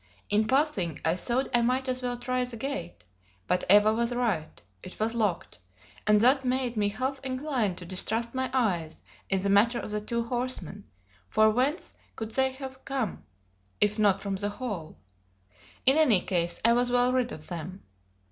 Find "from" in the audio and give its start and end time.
14.23-14.37